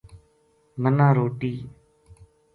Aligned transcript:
منا 0.81 1.07
روٹی 1.15 1.53